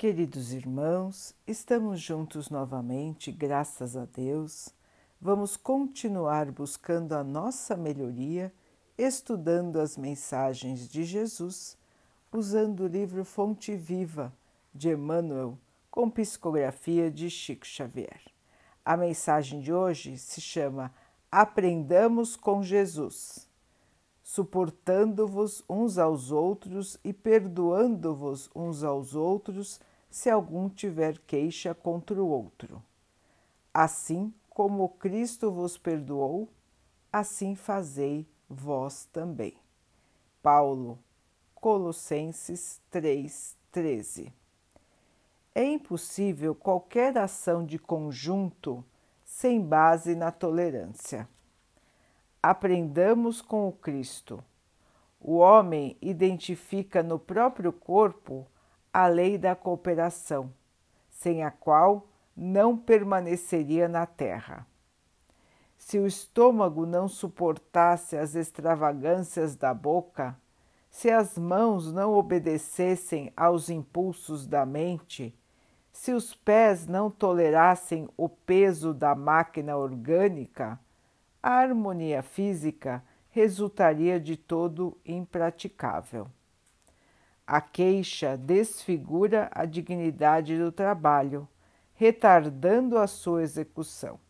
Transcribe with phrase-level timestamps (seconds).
[0.00, 4.70] Queridos irmãos, estamos juntos novamente, graças a Deus.
[5.20, 8.50] Vamos continuar buscando a nossa melhoria,
[8.96, 11.76] estudando as mensagens de Jesus,
[12.32, 14.32] usando o livro Fonte Viva
[14.74, 15.58] de Emmanuel,
[15.90, 18.22] com psicografia de Chico Xavier.
[18.82, 20.94] A mensagem de hoje se chama
[21.30, 23.46] Aprendamos com Jesus,
[24.22, 29.78] suportando-vos uns aos outros e perdoando-vos uns aos outros
[30.10, 32.82] se algum tiver queixa contra o outro.
[33.72, 36.48] Assim como Cristo vos perdoou,
[37.12, 39.56] assim fazei vós também.
[40.42, 40.98] Paulo,
[41.54, 44.32] Colossenses 3:13.
[45.54, 48.84] É impossível qualquer ação de conjunto
[49.24, 51.28] sem base na tolerância.
[52.42, 54.42] Aprendamos com o Cristo.
[55.20, 58.46] O homem identifica no próprio corpo
[58.92, 60.52] a lei da cooperação,
[61.10, 64.66] sem a qual não permaneceria na terra.
[65.76, 70.36] Se o estômago não suportasse as extravagâncias da boca,
[70.90, 75.34] se as mãos não obedecessem aos impulsos da mente,
[75.92, 80.78] se os pés não tolerassem o peso da máquina orgânica,
[81.42, 86.28] a harmonia física resultaria de todo impraticável.
[87.52, 91.48] A queixa desfigura a dignidade do trabalho,
[91.94, 94.20] retardando a sua execução.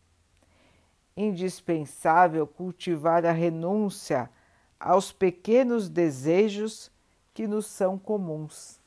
[1.15, 4.27] Indispensável cultivar a renúncia
[4.79, 6.91] aos pequenos desejos
[7.31, 8.79] que nos são comuns,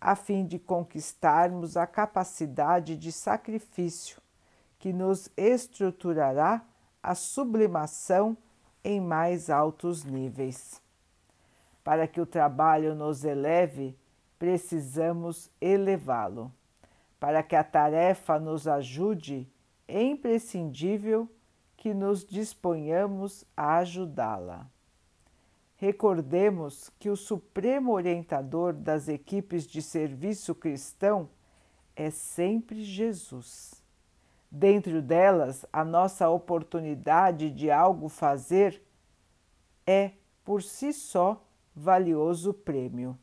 [0.00, 4.22] a fim de conquistarmos a capacidade de sacrifício
[4.78, 6.64] que nos estruturará
[7.02, 8.38] a sublimação
[8.82, 10.81] em mais altos níveis.
[11.82, 13.96] Para que o trabalho nos eleve,
[14.38, 16.52] precisamos elevá-lo.
[17.18, 19.48] Para que a tarefa nos ajude,
[19.86, 21.28] é imprescindível
[21.76, 24.68] que nos disponhamos a ajudá-la.
[25.76, 31.28] Recordemos que o supremo orientador das equipes de serviço cristão
[31.96, 33.82] é sempre Jesus.
[34.48, 38.80] Dentro delas, a nossa oportunidade de algo fazer
[39.86, 40.12] é,
[40.44, 41.44] por si só,
[41.74, 43.18] valioso prêmio.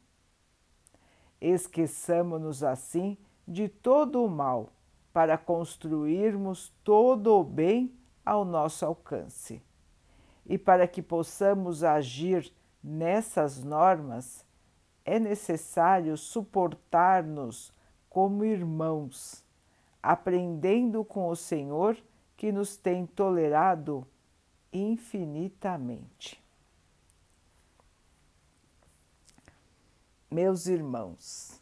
[1.39, 3.17] Esqueçamo-nos assim
[3.47, 4.69] de todo o mal
[5.13, 7.93] para construirmos todo o bem
[8.25, 9.61] ao nosso alcance.
[10.45, 14.45] E para que possamos agir nessas normas,
[15.05, 17.73] é necessário suportar-nos
[18.09, 19.43] como irmãos,
[20.01, 21.97] aprendendo com o Senhor
[22.35, 24.07] que nos tem tolerado
[24.71, 26.41] infinitamente.
[30.31, 31.59] Meus irmãos,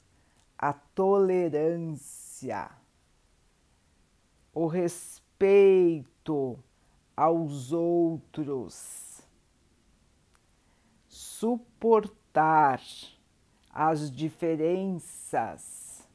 [0.57, 2.69] a tolerância,
[4.53, 6.59] o respeito
[7.15, 9.21] aos outros,
[11.07, 12.81] suportar
[13.69, 16.05] as diferenças,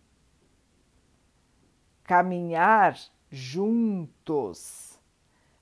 [2.05, 5.01] caminhar juntos,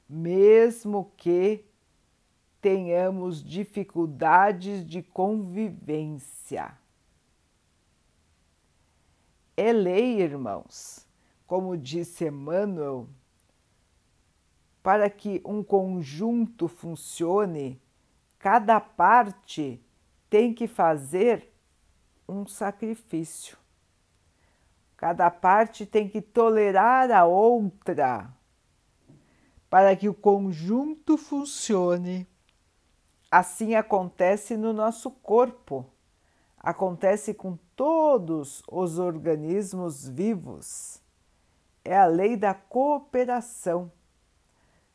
[0.09, 1.65] mesmo que
[2.61, 6.80] tenhamos dificuldades de convivência
[9.61, 11.07] é lei, irmãos,
[11.47, 13.07] como disse Emmanuel,
[14.83, 17.79] para que um conjunto funcione,
[18.39, 19.79] cada parte
[20.31, 21.53] tem que fazer
[22.27, 23.59] um sacrifício.
[24.97, 28.35] Cada parte tem que tolerar a outra
[29.69, 32.27] para que o conjunto funcione.
[33.31, 35.87] Assim acontece no nosso corpo,
[36.61, 41.01] acontece com todos os organismos vivos.
[41.83, 43.91] É a lei da cooperação,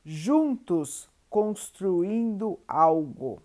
[0.04, 3.42] juntos construindo algo,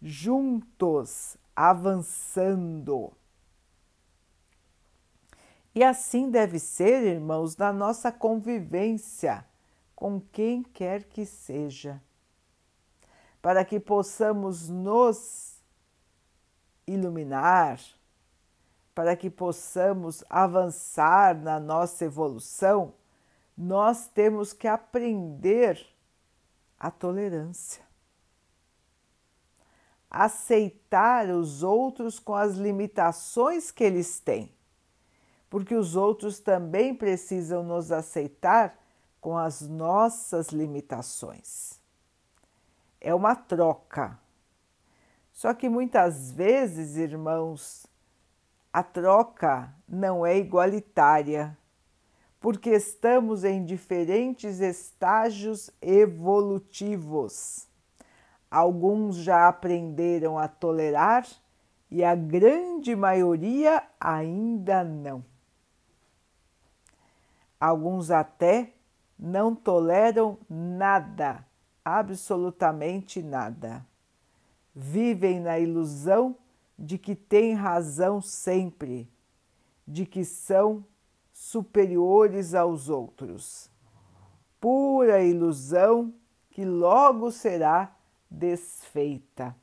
[0.00, 3.10] juntos avançando.
[5.74, 9.44] E assim deve ser, irmãos, na nossa convivência
[9.96, 12.02] com quem quer que seja,
[13.40, 15.51] para que possamos nos
[16.86, 17.80] iluminar,
[18.94, 22.94] para que possamos avançar na nossa evolução,
[23.56, 25.84] nós temos que aprender
[26.78, 27.82] a tolerância.
[30.10, 34.52] Aceitar os outros com as limitações que eles têm,
[35.48, 38.78] porque os outros também precisam nos aceitar
[39.20, 41.80] com as nossas limitações.
[43.00, 44.18] É uma troca.
[45.42, 47.84] Só que muitas vezes, irmãos,
[48.72, 51.58] a troca não é igualitária,
[52.38, 57.66] porque estamos em diferentes estágios evolutivos.
[58.48, 61.26] Alguns já aprenderam a tolerar
[61.90, 65.24] e a grande maioria ainda não.
[67.58, 68.74] Alguns até
[69.18, 71.44] não toleram nada,
[71.84, 73.84] absolutamente nada.
[74.74, 76.36] Vivem na ilusão
[76.78, 79.08] de que têm razão sempre,
[79.86, 80.84] de que são
[81.32, 83.70] superiores aos outros.
[84.60, 86.14] Pura ilusão
[86.50, 87.94] que logo será
[88.30, 89.54] desfeita.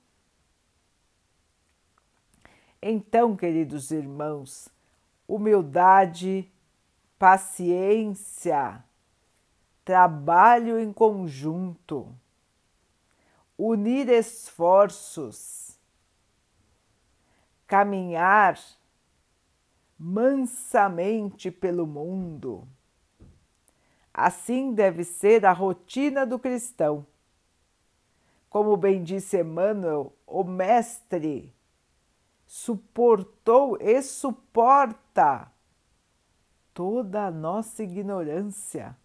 [2.82, 4.70] Então, queridos irmãos,
[5.28, 6.50] humildade,
[7.18, 8.84] paciência,
[9.84, 12.08] trabalho em conjunto,
[13.62, 15.78] unir esforços,
[17.68, 18.58] caminhar
[19.98, 22.66] mansamente pelo mundo.
[24.14, 27.06] Assim deve ser a rotina do cristão.
[28.50, 31.54] Como bem disse Emmanuel, o Mestre
[32.48, 35.52] suportou e suporta
[36.74, 38.98] toda a nossa ignorância,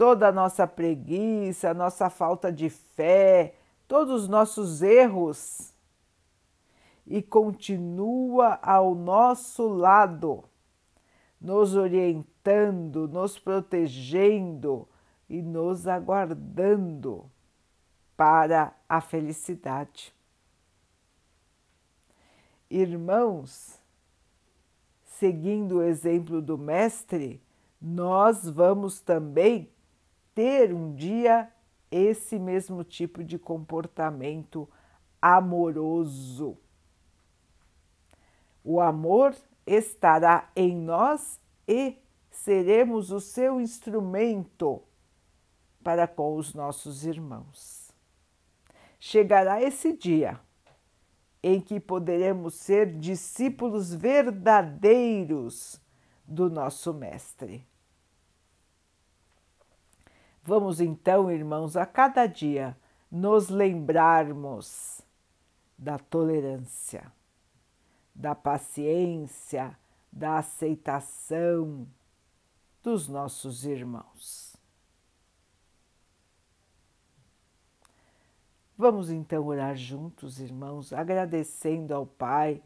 [0.00, 3.54] toda a nossa preguiça, a nossa falta de fé,
[3.86, 5.74] todos os nossos erros
[7.06, 10.42] e continua ao nosso lado,
[11.38, 14.88] nos orientando, nos protegendo
[15.28, 17.30] e nos aguardando
[18.16, 20.14] para a felicidade.
[22.70, 23.78] Irmãos,
[25.04, 27.38] seguindo o exemplo do Mestre,
[27.78, 29.68] nós vamos também
[30.40, 31.52] ter um dia
[31.90, 34.66] esse mesmo tipo de comportamento
[35.20, 36.56] amoroso.
[38.64, 41.38] O amor estará em nós
[41.68, 41.98] e
[42.30, 44.82] seremos o seu instrumento
[45.84, 47.92] para com os nossos irmãos.
[48.98, 50.40] Chegará esse dia
[51.42, 55.78] em que poderemos ser discípulos verdadeiros
[56.26, 57.69] do nosso Mestre.
[60.42, 62.76] Vamos então, irmãos, a cada dia
[63.10, 65.02] nos lembrarmos
[65.76, 67.12] da tolerância,
[68.14, 69.76] da paciência,
[70.10, 71.86] da aceitação
[72.82, 74.56] dos nossos irmãos.
[78.76, 82.62] Vamos então orar juntos, irmãos, agradecendo ao Pai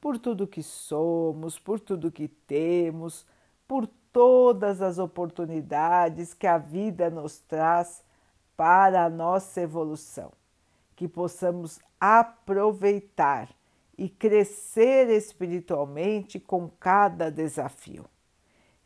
[0.00, 3.26] por tudo que somos, por tudo que temos,
[3.66, 8.02] por todas as oportunidades que a vida nos traz
[8.56, 10.32] para a nossa evolução.
[10.96, 13.50] Que possamos aproveitar
[13.98, 18.06] e crescer espiritualmente com cada desafio.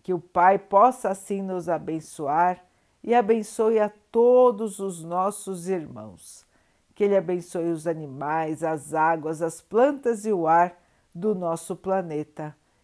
[0.03, 2.65] Que o Pai possa assim nos abençoar
[3.01, 6.45] e abençoe a todos os nossos irmãos
[6.93, 10.79] que Ele abençoe os animais, as águas, as plantas e o ar
[11.15, 12.55] do nosso planeta